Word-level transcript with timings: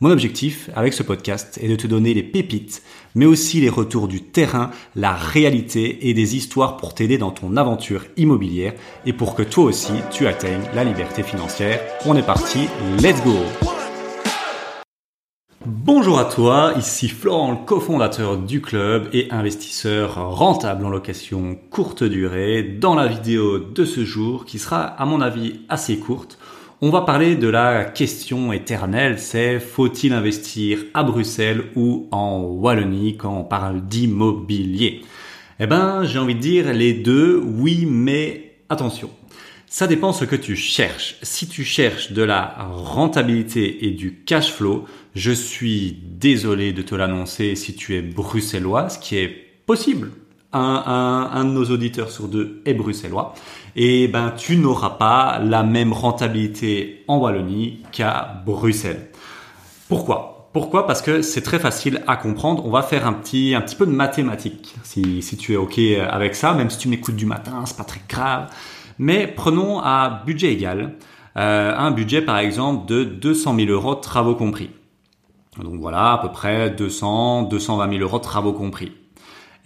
Mon 0.00 0.10
objectif 0.10 0.70
avec 0.74 0.92
ce 0.92 1.04
podcast 1.04 1.58
est 1.62 1.68
de 1.68 1.76
te 1.76 1.86
donner 1.86 2.14
les 2.14 2.24
pépites, 2.24 2.82
mais 3.14 3.26
aussi 3.26 3.60
les 3.60 3.68
retours 3.68 4.08
du 4.08 4.22
terrain, 4.22 4.70
la 4.96 5.12
réalité 5.12 6.08
et 6.08 6.14
des 6.14 6.34
histoires 6.34 6.76
pour 6.76 6.94
t'aider 6.94 7.16
dans 7.16 7.30
ton 7.30 7.56
aventure 7.56 8.04
immobilière 8.16 8.74
et 9.06 9.12
pour 9.12 9.36
que 9.36 9.42
toi 9.44 9.64
aussi 9.64 9.92
tu 10.10 10.26
atteignes 10.26 10.64
la 10.74 10.82
liberté 10.82 11.22
financière. 11.22 11.80
On 12.06 12.16
est 12.16 12.26
parti, 12.26 12.66
let's 13.00 13.22
go 13.22 13.36
Bonjour 15.64 16.18
à 16.18 16.24
toi, 16.24 16.74
ici 16.76 17.08
Florent, 17.08 17.52
le 17.52 17.64
cofondateur 17.64 18.36
du 18.36 18.60
club 18.60 19.08
et 19.12 19.28
investisseur 19.30 20.36
rentable 20.36 20.84
en 20.84 20.90
location 20.90 21.56
courte 21.70 22.04
durée. 22.04 22.62
Dans 22.62 22.94
la 22.94 23.06
vidéo 23.06 23.60
de 23.60 23.84
ce 23.84 24.04
jour, 24.04 24.44
qui 24.44 24.58
sera 24.58 24.82
à 24.82 25.06
mon 25.06 25.20
avis 25.22 25.60
assez 25.68 25.98
courte, 25.98 26.38
on 26.84 26.90
va 26.90 27.00
parler 27.00 27.34
de 27.34 27.48
la 27.48 27.86
question 27.86 28.52
éternelle, 28.52 29.18
c'est 29.18 29.58
faut-il 29.58 30.12
investir 30.12 30.80
à 30.92 31.02
Bruxelles 31.02 31.64
ou 31.76 32.08
en 32.10 32.42
Wallonie 32.42 33.16
quand 33.16 33.38
on 33.38 33.42
parle 33.42 33.86
d'immobilier? 33.86 35.00
Eh 35.60 35.66
ben, 35.66 36.04
j'ai 36.04 36.18
envie 36.18 36.34
de 36.34 36.40
dire 36.40 36.74
les 36.74 36.92
deux, 36.92 37.42
oui, 37.42 37.86
mais 37.88 38.56
attention. 38.68 39.08
Ça 39.66 39.86
dépend 39.86 40.12
ce 40.12 40.26
que 40.26 40.36
tu 40.36 40.56
cherches. 40.56 41.16
Si 41.22 41.48
tu 41.48 41.64
cherches 41.64 42.12
de 42.12 42.22
la 42.22 42.54
rentabilité 42.70 43.86
et 43.86 43.90
du 43.92 44.16
cash 44.16 44.52
flow, 44.52 44.84
je 45.14 45.32
suis 45.32 45.96
désolé 46.02 46.74
de 46.74 46.82
te 46.82 46.94
l'annoncer 46.94 47.56
si 47.56 47.74
tu 47.74 47.96
es 47.96 48.02
bruxellois, 48.02 48.90
ce 48.90 48.98
qui 48.98 49.16
est 49.16 49.34
possible 49.64 50.10
un, 50.54 51.44
de 51.44 51.50
nos 51.50 51.64
auditeurs 51.64 52.10
sur 52.10 52.28
deux 52.28 52.62
est 52.64 52.74
bruxellois, 52.74 53.34
et 53.76 54.08
ben 54.08 54.32
tu 54.36 54.56
n'auras 54.56 54.90
pas 54.90 55.38
la 55.38 55.62
même 55.62 55.92
rentabilité 55.92 57.04
en 57.08 57.18
Wallonie 57.18 57.82
qu'à 57.92 58.42
Bruxelles. 58.46 59.08
Pourquoi? 59.88 60.48
Pourquoi? 60.52 60.86
Parce 60.86 61.02
que 61.02 61.22
c'est 61.22 61.42
très 61.42 61.58
facile 61.58 62.02
à 62.06 62.16
comprendre. 62.16 62.64
On 62.64 62.70
va 62.70 62.82
faire 62.82 63.08
un 63.08 63.12
petit, 63.12 63.56
peu 63.76 63.86
de 63.86 63.90
mathématiques, 63.90 64.74
si, 64.84 65.20
si 65.20 65.36
tu 65.36 65.54
es 65.54 65.56
ok 65.56 65.78
avec 66.08 66.36
ça, 66.36 66.54
même 66.54 66.70
si 66.70 66.78
tu 66.78 66.88
m'écoutes 66.88 67.16
du 67.16 67.26
matin, 67.26 67.64
c'est 67.66 67.76
pas 67.76 67.84
très 67.84 68.00
grave. 68.08 68.48
Mais 68.98 69.26
prenons 69.26 69.80
à 69.80 70.22
budget 70.24 70.52
égal 70.52 70.94
euh, 71.36 71.74
un 71.76 71.90
budget 71.90 72.22
par 72.22 72.38
exemple 72.38 72.86
de 72.86 73.02
200 73.02 73.56
000 73.56 73.70
euros 73.70 73.96
travaux 73.96 74.36
compris. 74.36 74.70
Donc 75.60 75.80
voilà, 75.80 76.12
à 76.12 76.18
peu 76.18 76.30
près 76.30 76.70
200, 76.70 77.44
220 77.44 77.90
000 77.90 78.02
euros 78.02 78.18
travaux 78.18 78.52
compris. 78.52 78.92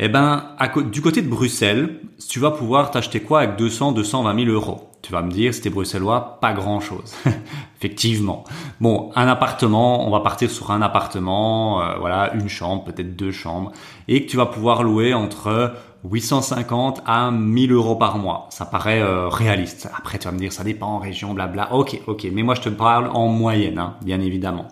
Eh 0.01 0.09
ben, 0.09 0.45
du 0.93 1.03
côté 1.03 1.23
de 1.23 1.29
Bruxelles, 1.29 2.01
tu 2.29 2.39
vas 2.39 2.53
pouvoir 2.53 2.93
t'acheter 2.93 3.19
quoi 3.19 3.41
avec 3.41 3.57
200, 3.57 3.91
220 3.93 4.45
000 4.45 4.51
euros? 4.53 4.91
Tu 5.03 5.11
vas 5.11 5.23
me 5.23 5.31
dire, 5.31 5.53
si 5.53 5.61
t'es 5.61 5.71
bruxellois, 5.71 6.39
pas 6.41 6.53
grand-chose. 6.53 7.17
Effectivement. 7.79 8.45
Bon, 8.81 9.11
un 9.17 9.27
appartement, 9.27 10.07
on 10.07 10.11
va 10.13 10.21
partir 10.21 10.51
sur 10.53 10.71
un 10.71 10.83
appartement, 10.83 11.83
euh, 11.83 11.97
voilà, 11.99 12.33
une 12.35 12.49
chambre, 12.49 12.85
peut-être 12.85 13.17
deux 13.17 13.33
chambres, 13.33 13.73
et 14.07 14.25
que 14.25 14.31
tu 14.31 14.37
vas 14.37 14.47
pouvoir 14.47 14.85
louer 14.85 15.15
entre 15.15 15.75
850 16.05 17.03
à 17.05 17.33
1000 17.33 17.73
euros 17.73 17.97
par 17.97 18.19
mois. 18.19 18.47
Ça 18.51 18.67
paraît 18.67 19.01
euh, 19.01 19.29
réaliste. 19.29 19.89
Après, 19.97 20.19
tu 20.19 20.27
vas 20.27 20.33
me 20.33 20.39
dire, 20.39 20.53
ça 20.53 20.63
dépend 20.63 20.87
en 20.87 20.99
région, 20.99 21.35
blabla. 21.35 21.75
Ok, 21.75 22.01
ok. 22.07 22.29
Mais 22.33 22.45
moi, 22.45 22.55
je 22.55 22.61
te 22.61 22.69
parle 22.69 23.09
en 23.09 23.27
moyenne, 23.27 23.79
hein, 23.79 23.97
bien 24.03 24.21
évidemment. 24.21 24.69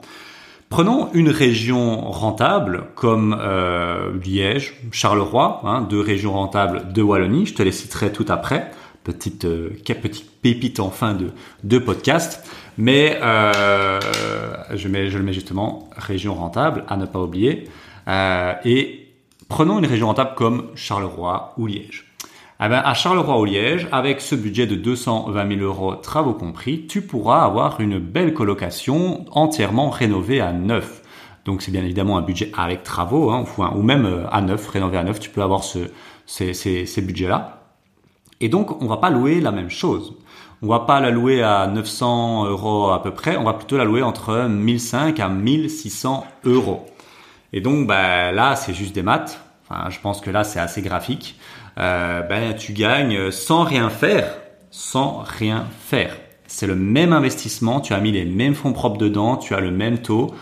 Prenons 0.68 1.12
une 1.12 1.28
région 1.28 2.10
rentable 2.10 2.88
comme 2.96 3.36
euh, 3.40 4.12
Liège, 4.24 4.74
Charleroi, 4.90 5.60
hein, 5.64 5.82
deux 5.82 6.00
régions 6.00 6.32
rentables 6.32 6.92
de 6.92 7.02
Wallonie. 7.02 7.46
Je 7.46 7.54
te 7.54 7.62
les 7.62 7.70
citerai 7.70 8.12
tout 8.12 8.26
après. 8.28 8.72
Petite, 9.04 9.44
euh, 9.44 9.70
petite 9.86 10.28
pépite 10.42 10.80
en 10.80 10.90
fin 10.90 11.14
de, 11.14 11.30
de 11.62 11.78
podcast. 11.78 12.44
Mais 12.78 13.18
euh, 13.22 14.00
je, 14.74 14.88
mets, 14.88 15.08
je 15.08 15.18
le 15.18 15.24
mets 15.24 15.32
justement 15.32 15.88
région 15.96 16.34
rentable 16.34 16.84
à 16.88 16.96
ne 16.96 17.06
pas 17.06 17.20
oublier. 17.20 17.68
Et 18.64 19.08
prenons 19.48 19.78
une 19.78 19.86
région 19.86 20.08
rentable 20.08 20.34
comme 20.34 20.70
Charleroi 20.74 21.54
ou 21.58 21.68
Liège. 21.68 22.06
Eh 22.58 22.68
ben, 22.68 22.80
à 22.82 22.94
Charleroi-au-Liège, 22.94 23.86
avec 23.92 24.22
ce 24.22 24.34
budget 24.34 24.66
de 24.66 24.76
220 24.76 25.56
000 25.58 25.60
euros 25.60 25.94
travaux 25.94 26.32
compris, 26.32 26.86
tu 26.86 27.02
pourras 27.02 27.44
avoir 27.44 27.82
une 27.82 27.98
belle 27.98 28.32
colocation 28.32 29.26
entièrement 29.30 29.90
rénovée 29.90 30.40
à 30.40 30.54
neuf. 30.54 31.02
Donc 31.44 31.60
c'est 31.60 31.70
bien 31.70 31.84
évidemment 31.84 32.16
un 32.16 32.22
budget 32.22 32.50
avec 32.56 32.82
travaux, 32.82 33.30
hein, 33.30 33.44
ou 33.74 33.82
même 33.82 34.06
euh, 34.06 34.26
à 34.30 34.40
neuf, 34.40 34.68
rénové 34.68 34.96
à 34.96 35.04
neuf, 35.04 35.20
tu 35.20 35.28
peux 35.28 35.42
avoir 35.42 35.64
ce, 35.64 35.80
ces, 36.24 36.54
ces, 36.54 36.86
ces 36.86 37.02
budgets-là. 37.02 37.60
Et 38.40 38.48
donc 38.48 38.80
on 38.82 38.86
va 38.86 38.96
pas 38.96 39.10
louer 39.10 39.42
la 39.42 39.52
même 39.52 39.70
chose. 39.70 40.14
On 40.62 40.68
va 40.68 40.80
pas 40.80 40.98
la 41.00 41.10
louer 41.10 41.42
à 41.42 41.66
900 41.66 42.46
euros 42.46 42.88
à 42.90 43.02
peu 43.02 43.10
près, 43.10 43.36
on 43.36 43.44
va 43.44 43.52
plutôt 43.52 43.76
la 43.76 43.84
louer 43.84 44.00
entre 44.00 44.48
1005 44.48 45.20
à 45.20 45.28
1600 45.28 46.24
euros. 46.46 46.86
Et 47.52 47.60
donc 47.60 47.86
bah, 47.86 48.32
là 48.32 48.56
c'est 48.56 48.72
juste 48.72 48.94
des 48.94 49.02
maths. 49.02 49.45
Je 49.90 50.00
pense 50.00 50.20
que 50.20 50.30
là 50.30 50.44
c'est 50.44 50.60
assez 50.60 50.82
graphique. 50.82 51.38
Euh, 51.78 52.22
ben 52.22 52.54
tu 52.54 52.72
gagnes 52.72 53.30
sans 53.30 53.64
rien 53.64 53.90
faire, 53.90 54.32
sans 54.70 55.18
rien 55.18 55.66
faire. 55.80 56.16
C'est 56.46 56.66
le 56.66 56.76
même 56.76 57.12
investissement, 57.12 57.80
tu 57.80 57.92
as 57.92 58.00
mis 58.00 58.12
les 58.12 58.24
mêmes 58.24 58.54
fonds 58.54 58.72
propres 58.72 58.98
dedans, 58.98 59.36
tu 59.36 59.54
as 59.54 59.60
le 59.60 59.70
même 59.70 59.98
taux, 59.98 60.32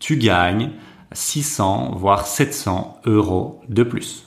tu 0.00 0.16
gagnes 0.16 0.70
600 1.12 1.92
voire 1.94 2.26
700 2.26 3.00
euros 3.06 3.60
de 3.68 3.84
plus. 3.84 4.26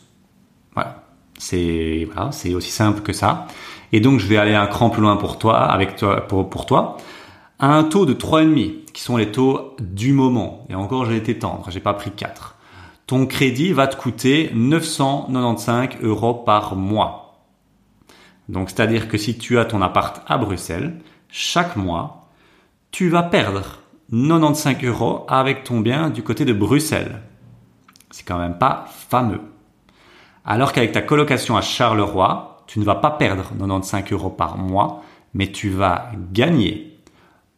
Voilà, 0.74 1.04
c'est 1.38 2.08
voilà, 2.12 2.30
aussi 2.30 2.72
simple 2.72 3.02
que 3.02 3.14
ça. 3.14 3.48
Et 3.92 4.00
donc 4.00 4.20
je 4.20 4.28
vais 4.28 4.38
aller 4.38 4.56
un 4.56 4.68
cran 4.68 4.90
plus 4.90 5.02
loin 5.02 5.18
pour 5.18 5.38
toi, 5.38 5.64
avec 5.64 5.98
toi, 5.98 6.26
pour, 6.28 6.50
pour 6.50 6.66
toi. 6.66 6.98
Un 7.60 7.84
taux 7.84 8.06
de 8.06 8.14
3,5 8.14 8.92
qui 8.94 9.02
sont 9.02 9.18
les 9.18 9.32
taux 9.32 9.76
du 9.80 10.14
moment. 10.14 10.66
Et 10.70 10.76
encore 10.76 11.06
j'ai 11.06 11.18
été 11.18 11.38
tendre, 11.38 11.70
j'ai 11.70 11.82
pas 11.82 11.94
pris 11.94 12.12
4 12.12 12.55
ton 13.08 13.28
crédit 13.28 13.72
va 13.72 13.88
te 13.88 13.96
coûter 13.96 14.52
995 14.54 16.02
euros 16.02 16.34
par 16.34 16.76
mois. 16.76 17.44
Donc, 18.50 18.70
c'est-à-dire 18.70 19.08
que 19.08 19.18
si 19.18 19.38
tu 19.38 19.60
as 19.60 19.66
ton 19.66 19.82
appart 19.82 20.22
à 20.28 20.38
Bruxelles, 20.38 20.96
chaque 21.30 21.76
mois, 21.76 22.30
tu 22.92 23.10
vas 23.10 23.24
perdre 23.24 23.80
95 24.12 24.84
euros 24.84 25.26
avec 25.28 25.64
ton 25.64 25.80
bien 25.80 26.10
du 26.10 26.24
côté 26.24 26.46
de 26.46 26.54
Bruxelles. 26.54 27.22
C'est 28.12 28.26
quand 28.26 28.38
même 28.38 28.58
pas 28.58 28.86
fameux. 29.10 29.42
Alors 30.46 30.74
qu'avec 30.74 30.92
ta 30.92 31.02
colocation 31.02 31.58
à 31.58 31.62
Charleroi, 31.62 32.64
tu 32.68 32.80
ne 32.80 32.86
vas 32.86 32.96
pas 32.96 33.12
perdre 33.12 33.50
95 33.58 34.12
euros 34.12 34.30
par 34.30 34.58
mois, 34.58 35.04
mais 35.34 35.52
tu 35.52 35.70
vas 35.70 36.12
gagner 36.32 37.00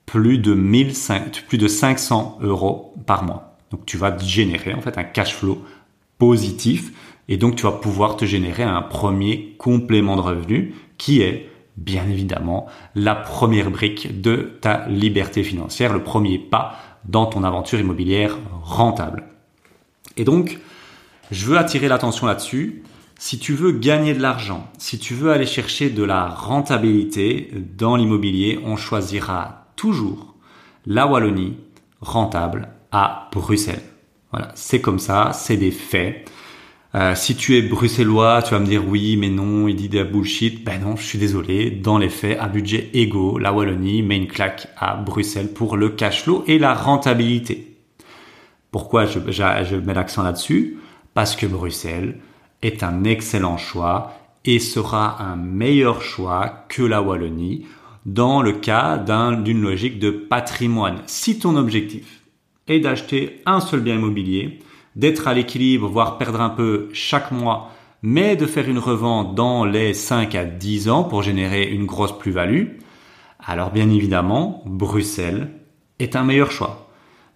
plus 0.05 0.37
de, 0.37 0.53
1500, 0.53 1.43
plus 1.47 1.57
de 1.57 1.67
500 1.67 2.39
euros 2.41 2.93
par 3.05 3.23
mois. 3.23 3.56
Donc 3.72 3.85
tu 3.85 3.97
vas 3.97 4.17
générer 4.17 4.73
en 4.73 4.81
fait 4.81 4.97
un 4.97 5.03
cash 5.03 5.35
flow 5.35 5.63
positif 6.17 6.91
et 7.28 7.38
donc 7.38 7.55
tu 7.55 7.63
vas 7.63 7.73
pouvoir 7.73 8.16
te 8.16 8.25
générer 8.25 8.63
un 8.63 8.81
premier 8.81 9.55
complément 9.57 10.16
de 10.16 10.22
revenu 10.22 10.73
qui 10.97 11.22
est 11.22 11.50
bien 11.75 12.09
évidemment 12.09 12.67
la 12.95 13.16
première 13.16 13.69
brique 13.69 14.22
de 14.22 14.57
ta 14.61 14.88
liberté 14.88 15.44
financière, 15.44 15.94
le 15.94 16.03
premier 16.03 16.39
pas 16.39 16.75
dans 17.06 17.27
ton 17.27 17.44
aventure 17.44 17.79
immobilière 17.79 18.38
rentable. 18.63 19.23
Et 20.17 20.23
donc, 20.23 20.59
je 21.31 21.45
veux 21.45 21.57
attirer 21.57 21.88
l'attention 21.88 22.25
là-dessus. 22.25 22.83
Si 23.19 23.39
tu 23.39 23.53
veux 23.53 23.72
gagner 23.72 24.13
de 24.13 24.22
l'argent, 24.22 24.67
si 24.77 25.00
tu 25.00 25.13
veux 25.13 25.31
aller 25.31 25.45
chercher 25.45 25.89
de 25.89 26.03
la 26.03 26.27
rentabilité 26.27 27.51
dans 27.77 27.95
l'immobilier, 27.95 28.59
on 28.63 28.75
choisira 28.75 29.68
toujours 29.75 30.36
la 30.86 31.07
Wallonie 31.07 31.57
rentable 32.01 32.69
à 32.92 33.30
Bruxelles. 33.31 33.84
Voilà, 34.31 34.51
c'est 34.56 34.81
comme 34.81 35.00
ça, 35.00 35.31
c'est 35.34 35.57
des 35.57 35.72
faits. 35.72 36.30
Euh, 36.95 37.16
si 37.16 37.36
tu 37.36 37.57
es 37.57 37.62
bruxellois, 37.62 38.42
tu 38.42 38.51
vas 38.51 38.60
me 38.60 38.66
dire 38.66 38.88
oui, 38.88 39.18
mais 39.18 39.30
non, 39.30 39.68
il 39.68 39.75
dit 39.75 39.89
de 39.89 40.00
la 40.00 40.04
bullshit. 40.04 40.63
Ben 40.63 40.81
non, 40.81 40.95
je 40.95 41.04
suis 41.04 41.19
désolé. 41.19 41.69
Dans 41.69 41.98
les 41.98 42.10
faits, 42.10 42.38
à 42.39 42.48
budget 42.48 42.89
égaux, 42.94 43.38
la 43.38 43.54
Wallonie 43.54 44.01
met 44.01 44.18
une 44.18 44.28
claque 44.28 44.68
à 44.78 44.95
Bruxelles 44.95 45.54
pour 45.54 45.78
le 45.78 45.89
cash 45.89 46.24
flow 46.24 46.44
et 46.48 46.60
la 46.60 46.74
rentabilité. 46.74 47.78
Pourquoi 48.72 49.06
je, 49.06 49.19
je 49.30 49.75
mets 49.75 49.94
l'accent 49.94 50.24
là-dessus? 50.24 50.78
Parce 51.13 51.36
que 51.36 51.45
Bruxelles 51.45 52.19
est 52.62 52.84
un 52.84 53.04
excellent 53.04 53.57
choix 53.57 54.13
et 54.45 54.60
sera 54.60 55.22
un 55.22 55.36
meilleur 55.36 56.01
choix 56.01 56.66
que 56.69 56.81
la 56.81 57.01
Wallonie 57.01 57.66
dans 58.06 58.42
le 58.42 58.54
cas 58.54 58.98
d'une 58.98 59.62
logique 59.62 60.00
de 60.00 60.10
patrimoine. 60.10 61.01
Si 61.06 61.38
ton 61.38 61.57
objectif 61.57 62.22
et 62.67 62.79
d'acheter 62.79 63.41
un 63.45 63.59
seul 63.59 63.81
bien 63.81 63.95
immobilier, 63.95 64.59
d'être 64.95 65.27
à 65.27 65.33
l'équilibre, 65.33 65.87
voire 65.87 66.17
perdre 66.17 66.41
un 66.41 66.49
peu 66.49 66.89
chaque 66.93 67.31
mois 67.31 67.71
mais 68.01 68.35
de 68.35 68.45
faire 68.45 68.69
une 68.69 68.79
revente 68.79 69.35
dans 69.35 69.65
les 69.65 69.93
5 69.93 70.35
à 70.35 70.45
10 70.45 70.89
ans 70.89 71.03
pour 71.03 71.23
générer 71.23 71.67
une 71.67 71.85
grosse 71.85 72.17
plus-value, 72.17 72.77
alors 73.39 73.71
bien 73.71 73.89
évidemment, 73.89 74.63
Bruxelles 74.65 75.51
est 75.99 76.15
un 76.15 76.23
meilleur 76.23 76.51
choix. 76.51 76.89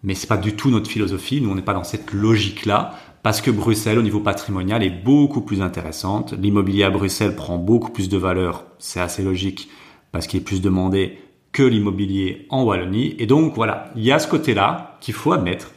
Mais 0.03 0.15
c'est 0.15 0.27
pas 0.27 0.37
du 0.37 0.55
tout 0.55 0.69
notre 0.69 0.89
philosophie, 0.89 1.41
nous 1.41 1.49
on 1.49 1.55
n'est 1.55 1.61
pas 1.61 1.73
dans 1.73 1.83
cette 1.83 2.11
logique-là, 2.11 2.95
parce 3.23 3.41
que 3.41 3.51
Bruxelles 3.51 3.99
au 3.99 4.03
niveau 4.03 4.19
patrimonial 4.19 4.83
est 4.83 5.03
beaucoup 5.03 5.41
plus 5.41 5.61
intéressante. 5.61 6.33
L'immobilier 6.33 6.83
à 6.83 6.89
Bruxelles 6.89 7.35
prend 7.35 7.57
beaucoup 7.57 7.91
plus 7.91 8.09
de 8.09 8.17
valeur, 8.17 8.65
c'est 8.79 8.99
assez 8.99 9.23
logique, 9.23 9.69
parce 10.11 10.27
qu'il 10.27 10.39
est 10.39 10.43
plus 10.43 10.61
demandé 10.61 11.19
que 11.51 11.63
l'immobilier 11.63 12.45
en 12.50 12.63
Wallonie. 12.63 13.15
Et 13.19 13.25
donc 13.25 13.56
voilà, 13.56 13.92
il 13.95 14.03
y 14.03 14.12
a 14.12 14.19
ce 14.19 14.27
côté-là 14.27 14.98
qu'il 15.01 15.13
faut 15.13 15.33
admettre. 15.33 15.71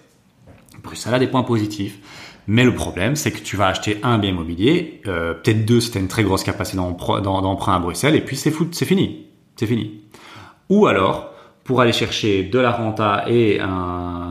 Bruxelles 0.83 1.15
a 1.15 1.19
des 1.19 1.27
points 1.27 1.43
positifs. 1.43 1.99
Mais 2.47 2.65
le 2.65 2.75
problème, 2.75 3.17
c'est 3.17 3.31
que 3.31 3.39
tu 3.39 3.57
vas 3.57 3.69
acheter 3.69 3.99
un 4.03 4.19
bien 4.19 4.31
immobilier, 4.31 5.01
euh, 5.07 5.33
peut-être 5.33 5.65
deux 5.65 5.81
si 5.81 5.91
tu 5.91 5.99
une 5.99 6.09
très 6.09 6.25
grosse 6.25 6.45
capacité 6.45 6.77
d'emprunt 6.77 7.75
à 7.75 7.79
Bruxelles, 7.79 8.15
et 8.15 8.21
puis 8.21 8.37
c'est 8.37 8.53
c'est 8.73 8.85
fini. 8.85 9.27
C'est 9.57 9.67
fini. 9.67 10.03
Ou 10.69 10.87
alors, 10.87 11.33
pour 11.65 11.81
aller 11.81 11.93
chercher 11.93 12.43
de 12.43 12.59
la 12.59 12.71
renta 12.71 13.25
et 13.27 13.61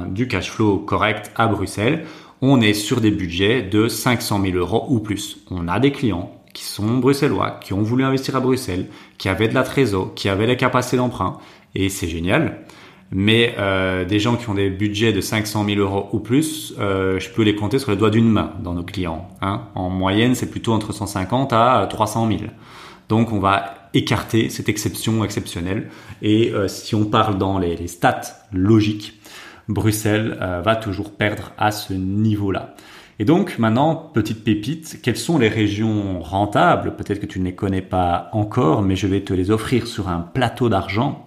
du 0.10 0.28
cash 0.28 0.52
flow 0.52 0.78
correct 0.78 1.32
à 1.36 1.48
Bruxelles, 1.48 2.06
on 2.42 2.62
est 2.62 2.74
sur 2.74 3.02
des 3.02 3.10
budgets 3.10 3.64
de 3.64 3.88
500 3.88 4.42
000 4.42 4.58
euros 4.58 4.86
ou 4.90 5.00
plus. 5.00 5.38
On 5.50 5.68
a 5.68 5.80
des 5.80 5.92
clients 5.92 6.43
qui 6.54 6.64
sont 6.64 6.98
bruxellois, 6.98 7.60
qui 7.62 7.74
ont 7.74 7.82
voulu 7.82 8.04
investir 8.04 8.36
à 8.36 8.40
Bruxelles, 8.40 8.88
qui 9.18 9.30
avaient 9.30 9.48
de 9.48 9.54
la 9.54 9.64
trésor, 9.64 10.14
qui 10.14 10.30
avaient 10.30 10.48
les 10.48 10.58
capacités 10.58 10.98
d'emprunt, 10.98 11.38
et 11.76 11.90
c'est 11.90 12.08
génial. 12.08 12.60
Mais 13.12 13.54
euh, 13.60 14.06
des 14.06 14.20
gens 14.20 14.38
qui 14.38 14.50
ont 14.50 14.56
des 14.56 14.70
budgets 14.70 15.14
de 15.14 15.22
500 15.22 15.66
000 15.66 15.80
euros 15.80 16.10
ou 16.14 16.20
plus, 16.20 16.74
euh, 16.80 17.20
je 17.20 17.30
peux 17.30 17.44
les 17.44 17.56
compter 17.56 17.78
sur 17.78 17.92
les 17.92 17.98
doigts 17.98 18.10
d'une 18.10 18.30
main 18.30 18.54
dans 18.64 18.74
nos 18.74 18.84
clients. 18.84 19.30
Hein. 19.42 19.68
En 19.76 19.90
moyenne, 19.90 20.34
c'est 20.34 20.50
plutôt 20.50 20.74
entre 20.74 20.94
150 20.94 21.54
à 21.54 21.86
300 21.88 22.28
000. 22.28 22.40
Donc 23.10 23.32
on 23.32 23.40
va 23.40 23.90
écarter 23.94 24.50
cette 24.50 24.70
exception 24.70 25.24
exceptionnelle. 25.24 25.90
Et 26.24 26.52
euh, 26.54 26.68
si 26.68 26.96
on 26.96 27.06
parle 27.06 27.38
dans 27.38 27.60
les, 27.60 27.76
les 27.76 27.88
stats 27.88 28.22
logiques, 28.52 29.20
Bruxelles 29.68 30.38
euh, 30.42 30.62
va 30.62 30.76
toujours 30.76 31.12
perdre 31.12 31.52
à 31.58 31.72
ce 31.72 31.94
niveau-là. 31.94 32.76
Et 33.20 33.26
donc 33.26 33.60
maintenant, 33.60 33.96
petite 33.96 34.44
pépite, 34.44 35.00
quelles 35.04 35.18
sont 35.18 35.38
les 35.38 35.50
régions 35.50 36.20
rentables? 36.22 36.96
Peut-être 36.96 37.20
que 37.20 37.26
tu 37.26 37.40
ne 37.40 37.46
les 37.46 37.56
connais 37.56 37.82
pas 37.82 38.30
encore, 38.32 38.82
mais 38.82 38.96
je 38.96 39.08
vais 39.08 39.22
te 39.22 39.34
les 39.34 39.52
offrir 39.52 39.88
sur 39.88 40.10
un 40.10 40.20
plateau 40.20 40.70
d'argent 40.70 41.26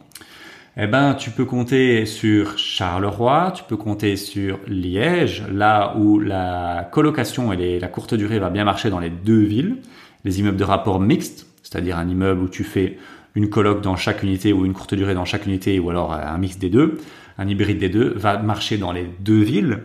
eh 0.79 0.87
ben, 0.87 1.15
tu 1.15 1.31
peux 1.31 1.47
compter 1.47 2.05
sur 2.05 2.59
Charleroi, 2.59 3.53
tu 3.57 3.65
peux 3.65 3.79
compter 3.79 4.17
sur 4.17 4.59
Liège, 4.67 5.43
là 5.51 5.97
où 5.97 6.19
la 6.19 6.87
colocation 6.93 7.51
et 7.55 7.81
la 7.81 7.89
courte 7.89 8.13
durée 8.13 8.39
va 8.39 8.51
bien 8.51 8.65
marcher 8.65 8.91
dans 8.91 8.99
les 8.99 9.09
deux 9.09 9.41
villes. 9.41 9.79
Les 10.25 10.39
immeubles 10.39 10.59
de 10.59 10.65
rapport 10.65 11.01
mixte, 11.01 11.47
c'est-à-dire 11.63 11.97
un 11.97 12.07
immeuble 12.07 12.43
où 12.43 12.49
tu 12.51 12.63
fais 12.63 12.99
une 13.35 13.49
coloc 13.49 13.81
dans 13.81 13.97
chaque 13.97 14.23
unité 14.23 14.53
ou 14.53 14.67
une 14.67 14.75
courte 14.75 14.93
durée 14.93 15.15
dans 15.15 15.25
chaque 15.25 15.47
unité 15.47 15.79
ou 15.79 15.89
alors 15.89 16.13
un 16.13 16.37
mix 16.37 16.59
des 16.59 16.69
deux, 16.69 16.99
un 17.39 17.49
hybride 17.49 17.79
des 17.79 17.89
deux, 17.89 18.13
va 18.15 18.37
marcher 18.37 18.77
dans 18.77 18.93
les 18.93 19.07
deux 19.21 19.41
villes. 19.41 19.79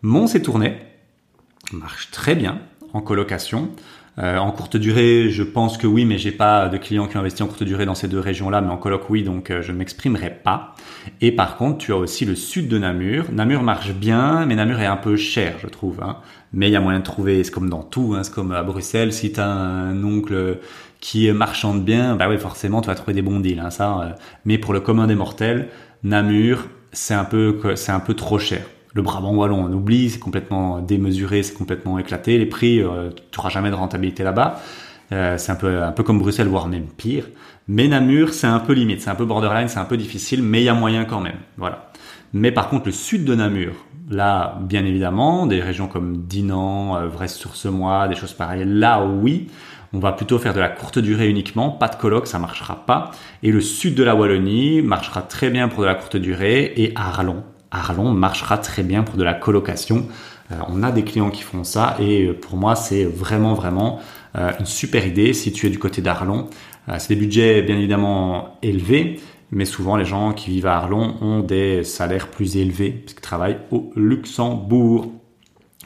Mons 0.00 0.34
et 0.34 0.40
Tournai 0.40 0.78
marche 1.72 2.10
très 2.10 2.34
bien 2.34 2.60
en 2.92 3.00
colocation. 3.00 3.70
Euh, 4.18 4.36
en 4.38 4.50
courte 4.50 4.76
durée, 4.76 5.30
je 5.30 5.44
pense 5.44 5.78
que 5.78 5.86
oui, 5.86 6.04
mais 6.04 6.18
j'ai 6.18 6.32
pas 6.32 6.68
de 6.68 6.76
clients 6.76 7.06
qui 7.06 7.16
ont 7.16 7.20
investi 7.20 7.44
en 7.44 7.46
courte 7.46 7.62
durée 7.62 7.86
dans 7.86 7.94
ces 7.94 8.08
deux 8.08 8.18
régions-là, 8.18 8.60
mais 8.60 8.70
en 8.70 8.76
coloc 8.76 9.08
oui, 9.10 9.22
donc 9.22 9.50
euh, 9.50 9.62
je 9.62 9.70
ne 9.70 9.78
m'exprimerai 9.78 10.30
pas. 10.42 10.74
Et 11.20 11.30
par 11.30 11.56
contre, 11.56 11.78
tu 11.78 11.92
as 11.92 11.96
aussi 11.96 12.24
le 12.24 12.34
sud 12.34 12.66
de 12.66 12.78
Namur. 12.78 13.26
Namur 13.30 13.62
marche 13.62 13.92
bien, 13.92 14.44
mais 14.44 14.56
Namur 14.56 14.80
est 14.80 14.86
un 14.86 14.96
peu 14.96 15.14
cher, 15.14 15.56
je 15.62 15.68
trouve. 15.68 16.02
Hein. 16.02 16.16
Mais 16.52 16.68
il 16.68 16.72
y 16.72 16.76
a 16.76 16.80
moyen 16.80 16.98
de 16.98 17.04
trouver, 17.04 17.44
c'est 17.44 17.52
comme 17.52 17.70
dans 17.70 17.84
tout, 17.84 18.14
hein, 18.16 18.24
c'est 18.24 18.34
comme 18.34 18.50
à 18.50 18.64
Bruxelles, 18.64 19.12
si 19.12 19.32
tu 19.32 19.38
as 19.38 19.48
un 19.48 20.02
oncle 20.02 20.58
qui 20.98 21.30
marchande 21.30 21.84
bien, 21.84 22.16
bah 22.16 22.28
oui, 22.28 22.38
forcément, 22.38 22.80
tu 22.80 22.88
vas 22.88 22.96
trouver 22.96 23.12
des 23.12 23.22
bons 23.22 23.38
deals, 23.38 23.60
hein, 23.60 23.70
ça. 23.70 24.00
Euh. 24.00 24.12
mais 24.44 24.58
pour 24.58 24.72
le 24.72 24.80
commun 24.80 25.06
des 25.06 25.14
mortels, 25.14 25.68
Namur, 26.02 26.66
c'est 26.90 27.14
un 27.14 27.24
peu, 27.24 27.60
c'est 27.76 27.92
un 27.92 28.00
peu 28.00 28.14
trop 28.14 28.40
cher 28.40 28.62
le 28.98 29.02
Brabant 29.02 29.32
wallon, 29.32 29.64
on 29.64 29.72
oublie, 29.72 30.10
c'est 30.10 30.18
complètement 30.18 30.80
démesuré, 30.80 31.44
c'est 31.44 31.54
complètement 31.54 32.00
éclaté. 32.00 32.36
Les 32.36 32.46
prix, 32.46 32.80
euh, 32.80 33.10
tu 33.30 33.38
n'auras 33.38 33.48
jamais 33.48 33.70
de 33.70 33.76
rentabilité 33.76 34.24
là-bas. 34.24 34.60
Euh, 35.12 35.38
c'est 35.38 35.52
un 35.52 35.92
peu, 35.92 36.02
comme 36.02 36.18
Bruxelles, 36.18 36.48
voire 36.48 36.66
même 36.66 36.88
pire. 36.88 37.28
Mais 37.68 37.86
Namur, 37.86 38.34
c'est 38.34 38.48
un 38.48 38.58
peu 38.58 38.72
limite, 38.72 39.00
c'est 39.00 39.10
un 39.10 39.14
peu 39.14 39.24
borderline, 39.24 39.68
c'est 39.68 39.78
un 39.78 39.84
peu 39.84 39.96
difficile, 39.96 40.42
mais 40.42 40.62
il 40.62 40.64
y 40.64 40.68
a 40.68 40.74
moyen 40.74 41.04
quand 41.04 41.20
même. 41.20 41.38
Voilà. 41.56 41.92
Mais 42.32 42.50
par 42.50 42.68
contre, 42.68 42.86
le 42.86 42.92
sud 42.92 43.24
de 43.24 43.36
Namur, 43.36 43.72
là, 44.10 44.58
bien 44.62 44.84
évidemment, 44.84 45.46
des 45.46 45.60
régions 45.60 45.86
comme 45.86 46.24
Dinan, 46.24 46.96
euh, 46.96 47.06
Vresse-sur-Semois, 47.06 48.08
des 48.08 48.16
choses 48.16 48.32
pareilles, 48.32 48.64
là, 48.66 49.06
oui, 49.06 49.46
on 49.92 50.00
va 50.00 50.10
plutôt 50.10 50.40
faire 50.40 50.54
de 50.54 50.60
la 50.60 50.70
courte 50.70 50.98
durée 50.98 51.28
uniquement, 51.28 51.70
pas 51.70 51.86
de 51.86 51.94
coloc, 51.94 52.26
ça 52.26 52.40
marchera 52.40 52.84
pas. 52.84 53.12
Et 53.44 53.52
le 53.52 53.60
sud 53.60 53.94
de 53.94 54.02
la 54.02 54.16
Wallonie 54.16 54.82
marchera 54.82 55.22
très 55.22 55.50
bien 55.50 55.68
pour 55.68 55.82
de 55.82 55.86
la 55.86 55.94
courte 55.94 56.16
durée 56.16 56.72
et 56.76 56.92
Arlon, 56.96 57.44
Arlon 57.70 58.12
marchera 58.12 58.58
très 58.58 58.82
bien 58.82 59.02
pour 59.02 59.16
de 59.16 59.24
la 59.24 59.34
colocation. 59.34 60.06
Euh, 60.52 60.56
on 60.68 60.82
a 60.82 60.92
des 60.92 61.04
clients 61.04 61.30
qui 61.30 61.42
font 61.42 61.64
ça 61.64 61.96
et 62.00 62.24
euh, 62.24 62.32
pour 62.32 62.56
moi 62.56 62.74
c'est 62.74 63.04
vraiment 63.04 63.54
vraiment 63.54 64.00
euh, 64.36 64.52
une 64.58 64.66
super 64.66 65.06
idée 65.06 65.32
si 65.34 65.52
tu 65.52 65.66
es 65.66 65.70
du 65.70 65.78
côté 65.78 66.00
d'Arlon. 66.00 66.48
c'est 66.98 67.10
des 67.10 67.20
budgets 67.20 67.62
bien 67.62 67.76
évidemment 67.76 68.56
élevés, 68.62 69.20
mais 69.50 69.64
souvent 69.64 69.96
les 69.96 70.06
gens 70.06 70.32
qui 70.32 70.50
vivent 70.50 70.66
à 70.66 70.76
Arlon 70.76 71.16
ont 71.20 71.40
des 71.40 71.84
salaires 71.84 72.28
plus 72.28 72.56
élevés 72.56 72.90
puisqu'ils 72.90 73.20
travaillent 73.20 73.58
au 73.70 73.90
Luxembourg. 73.94 75.12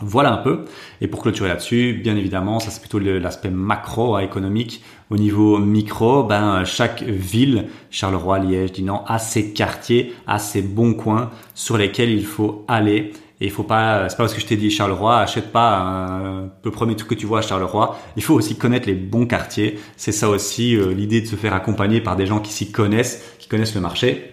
Voilà 0.01 0.33
un 0.33 0.39
peu. 0.39 0.65
Et 1.01 1.07
pour 1.07 1.23
clôturer 1.23 1.49
là-dessus, 1.49 2.01
bien 2.03 2.17
évidemment, 2.17 2.61
ça 2.61 2.71
c'est 2.71 2.81
plutôt 2.81 2.99
l'aspect 2.99 3.51
macro 3.51 4.19
économique. 4.19 4.83
Au 5.11 5.17
niveau 5.17 5.59
micro, 5.59 6.25
ben 6.25 6.65
chaque 6.65 7.03
ville, 7.03 7.67
Charleroi, 7.91 8.39
Liège, 8.39 8.73
Dinan, 8.73 9.05
a 9.07 9.19
ses 9.19 9.53
quartiers, 9.53 10.15
a 10.27 10.39
ses 10.39 10.63
bons 10.63 10.95
coins 10.95 11.31
sur 11.55 11.77
lesquels 11.77 12.11
il 12.11 12.25
faut 12.25 12.65
aller. 12.69 13.13
Et 13.41 13.47
il 13.47 13.51
faut 13.51 13.65
pas, 13.65 14.09
c'est 14.09 14.17
pas 14.17 14.23
parce 14.23 14.35
que 14.35 14.41
je 14.41 14.47
t'ai 14.47 14.57
dit 14.57 14.71
Charleroi, 14.71 15.19
achète 15.19 15.51
pas 15.53 16.21
le 16.65 16.71
premier 16.71 16.97
truc 16.97 17.11
que 17.11 17.15
tu 17.15 17.27
vois 17.27 17.41
à 17.41 17.43
Charleroi. 17.43 17.99
Il 18.17 18.23
faut 18.23 18.35
aussi 18.35 18.57
connaître 18.57 18.87
les 18.87 18.95
bons 18.95 19.27
quartiers. 19.27 19.79
C'est 19.97 20.13
ça 20.13 20.29
aussi 20.29 20.77
euh, 20.77 20.95
l'idée 20.95 21.21
de 21.21 21.27
se 21.27 21.37
faire 21.37 21.53
accompagner 21.53 22.01
par 22.01 22.17
des 22.17 22.25
gens 22.25 22.39
qui 22.39 22.53
s'y 22.53 22.71
connaissent, 22.71 23.37
qui 23.41 23.49
connaissent 23.49 23.75
le 23.75 23.81
marché. 23.81 24.32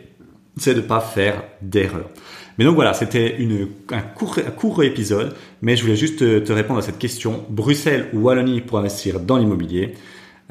C'est 0.60 0.74
de 0.74 0.82
pas 0.82 1.00
faire 1.00 1.44
d'erreur. 1.62 2.10
Mais 2.58 2.66
donc 2.66 2.76
voilà, 2.76 2.94
c'était 2.94 3.38
un 3.92 4.02
court, 4.02 4.84
épisode, 4.84 5.34
mais 5.62 5.78
je 5.78 5.84
voulais 5.84 5.96
juste 5.96 6.20
te, 6.20 6.52
répondre 6.52 6.80
à 6.80 6.82
cette 6.82 7.00
question. 7.00 7.46
Bruxelles 7.50 8.10
ou 8.14 8.20
Wallonie 8.20 8.60
pour 8.60 8.78
investir 8.78 9.22
dans 9.22 9.38
l'immobilier? 9.38 9.94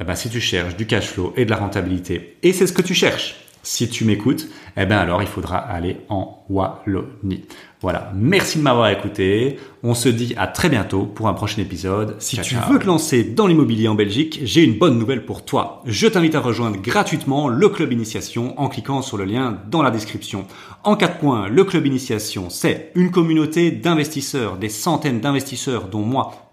Eh 0.01 0.05
ben, 0.05 0.15
Si 0.15 0.31
tu 0.31 0.41
cherches 0.41 0.75
du 0.77 0.87
cash 0.87 1.09
flow 1.09 1.35
et 1.37 1.45
de 1.45 1.51
la 1.51 1.57
rentabilité, 1.57 2.37
et 2.43 2.55
c'est 2.55 2.67
ce 2.67 2.73
que 2.73 2.81
tu 2.81 2.95
cherches, 2.95 3.48
si 3.69 3.87
tu 3.87 4.07
m'écoutes, 4.07 4.49
eh 4.79 4.87
ben 4.87 4.97
alors 4.97 5.21
il 5.21 5.29
faudra 5.29 5.59
aller 5.59 5.99
en 6.09 6.43
Wallonie. 6.49 7.45
Voilà, 7.83 8.11
merci 8.15 8.57
de 8.57 8.63
m'avoir 8.63 8.89
écouté. 8.89 9.59
On 9.83 9.93
se 9.93 10.09
dit 10.09 10.35
à 10.39 10.47
très 10.47 10.71
bientôt 10.71 11.05
pour 11.05 11.29
un 11.29 11.35
prochain 11.35 11.61
épisode. 11.61 12.17
Si 12.19 12.39
tu 12.41 12.55
veux 12.55 12.79
te 12.79 12.87
lancer 12.87 13.25
dans 13.25 13.47
l'immobilier 13.47 13.87
en 13.87 13.95
Belgique, 13.95 14.41
j'ai 14.43 14.65
une 14.65 14.79
bonne 14.79 14.99
nouvelle 14.99 15.27
pour 15.27 15.45
toi. 15.45 15.83
Je 15.85 16.07
t'invite 16.07 16.35
à 16.35 16.41
rejoindre 16.41 16.81
gratuitement 16.81 17.49
le 17.49 17.69
club 17.69 17.93
initiation 17.93 18.59
en 18.59 18.69
cliquant 18.69 19.03
sur 19.03 19.19
le 19.19 19.27
lien 19.27 19.59
dans 19.71 19.83
la 19.83 19.91
description. 19.91 20.47
En 20.83 20.97
quatre 20.97 21.19
points, 21.19 21.49
le 21.49 21.63
club 21.65 21.85
initiation, 21.85 22.49
c'est 22.49 22.91
une 22.95 23.11
communauté 23.11 23.71
d'investisseurs, 23.71 24.57
des 24.57 24.71
centaines 24.71 25.21
d'investisseurs 25.21 25.89
dont 25.89 26.03
moi 26.03 26.48